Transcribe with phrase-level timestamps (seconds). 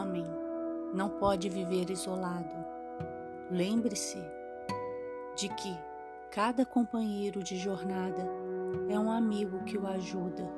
[0.00, 0.24] homem
[0.94, 2.54] não pode viver isolado.
[3.50, 4.18] Lembre-se
[5.36, 5.76] de que
[6.30, 8.26] cada companheiro de jornada
[8.88, 10.48] é um amigo que o ajuda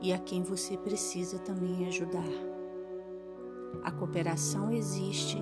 [0.00, 2.28] e a quem você precisa também ajudar.
[3.82, 5.38] A cooperação existe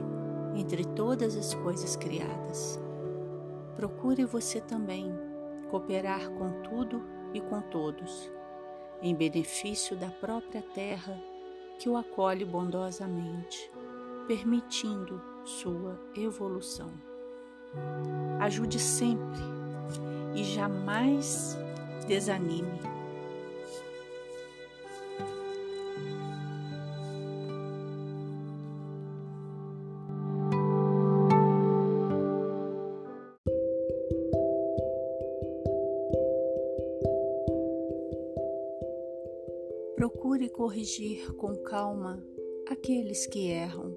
[0.55, 2.81] entre todas as coisas criadas.
[3.75, 5.13] Procure você também
[5.71, 7.03] cooperar com tudo
[7.35, 8.31] e com todos,
[9.03, 11.21] em benefício da própria terra
[11.79, 13.71] que o acolhe bondosamente,
[14.27, 16.93] permitindo sua evolução.
[18.41, 19.43] Ajude sempre
[20.35, 21.57] e jamais
[22.07, 22.96] desanime.
[39.97, 42.23] Procure corrigir com calma
[42.69, 43.97] aqueles que erram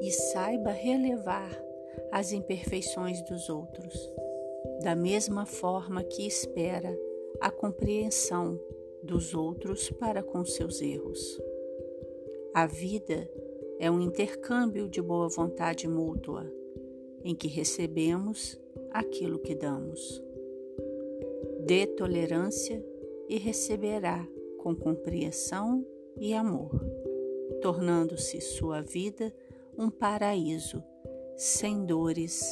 [0.00, 1.50] e saiba relevar
[2.10, 3.94] as imperfeições dos outros,
[4.82, 6.98] da mesma forma que espera
[7.40, 8.60] a compreensão
[9.00, 11.40] dos outros para com seus erros.
[12.52, 13.30] A vida
[13.78, 16.52] é um intercâmbio de boa vontade mútua,
[17.22, 18.60] em que recebemos
[18.90, 20.20] aquilo que damos.
[21.64, 22.84] Dê tolerância
[23.28, 24.26] e receberá
[24.66, 25.86] com compreensão
[26.18, 26.84] e amor,
[27.62, 29.32] tornando-se sua vida
[29.78, 30.82] um paraíso
[31.36, 32.42] sem dores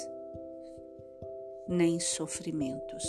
[1.67, 3.03] nem sofrimentos.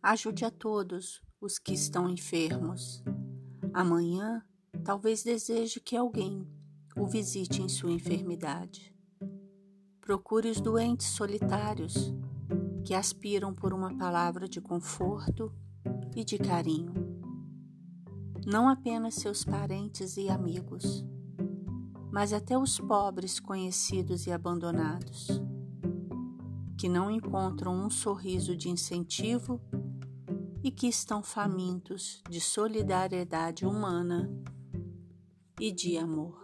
[0.00, 3.02] Ajude a todos os que estão enfermos.
[3.74, 4.44] Amanhã
[4.88, 6.48] Talvez deseje que alguém
[6.96, 8.90] o visite em sua enfermidade.
[10.00, 12.10] Procure os doentes solitários
[12.86, 15.52] que aspiram por uma palavra de conforto
[16.16, 16.94] e de carinho.
[18.46, 21.04] Não apenas seus parentes e amigos,
[22.10, 25.28] mas até os pobres conhecidos e abandonados,
[26.78, 29.60] que não encontram um sorriso de incentivo
[30.64, 34.30] e que estão famintos de solidariedade humana
[35.60, 36.38] e de amor.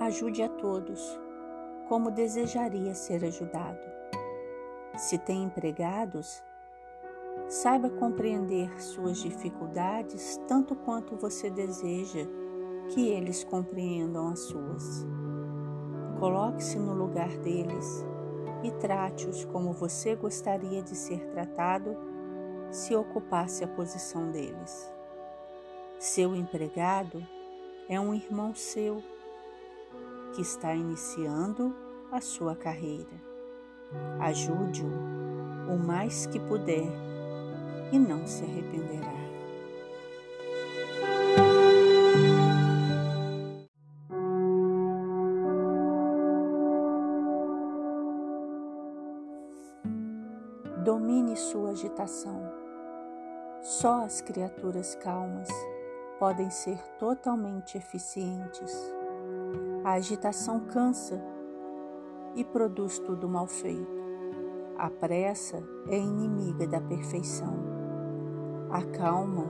[0.00, 1.00] Ajude a todos,
[1.88, 3.80] como desejaria ser ajudado.
[4.96, 6.42] Se tem empregados,
[7.48, 12.26] saiba compreender suas dificuldades tanto quanto você deseja
[12.92, 15.06] que eles compreendam as suas.
[16.20, 18.04] Coloque-se no lugar deles
[18.62, 21.96] e trate-os como você gostaria de ser tratado
[22.70, 24.92] se ocupasse a posição deles.
[25.98, 27.26] Seu empregado
[27.88, 29.02] é um irmão seu
[30.34, 31.74] que está iniciando
[32.12, 33.30] a sua carreira.
[34.20, 36.92] Ajude-o o mais que puder
[37.90, 39.19] e não se arrependerá.
[50.90, 52.42] Domine sua agitação.
[53.62, 55.48] Só as criaturas calmas
[56.18, 58.76] podem ser totalmente eficientes.
[59.84, 61.22] A agitação cansa
[62.34, 64.02] e produz tudo mal feito.
[64.76, 67.54] A pressa é inimiga da perfeição.
[68.68, 69.46] A calma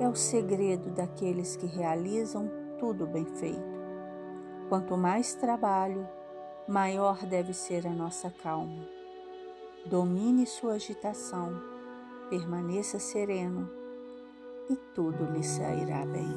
[0.00, 3.78] é o segredo daqueles que realizam tudo bem feito.
[4.70, 6.08] Quanto mais trabalho,
[6.66, 8.91] maior deve ser a nossa calma.
[9.84, 11.60] Domine sua agitação,
[12.30, 13.68] permaneça sereno
[14.70, 16.30] e tudo lhe sairá bem.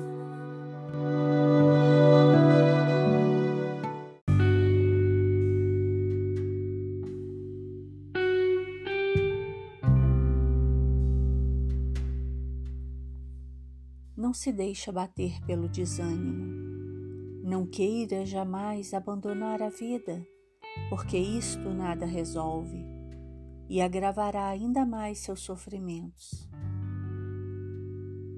[14.17, 17.43] Não se deixe bater pelo desânimo.
[17.43, 20.25] Não queira jamais abandonar a vida,
[20.89, 22.94] porque isto nada resolve
[23.67, 26.49] e agravará ainda mais seus sofrimentos.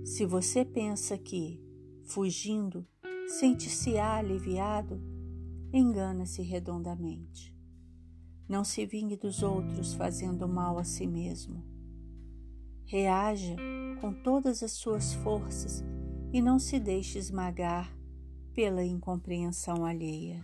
[0.04, 1.62] Se você pensa que,
[2.06, 2.88] fugindo,
[3.28, 5.02] sente-se-á aliviado,
[5.74, 7.56] engana-se redondamente.
[8.48, 11.64] Não se vingue dos outros fazendo mal a si mesmo.
[12.86, 13.58] Reaja
[14.00, 15.84] com todas as suas forças
[16.32, 17.94] e não se deixe esmagar
[18.54, 20.42] pela incompreensão alheia.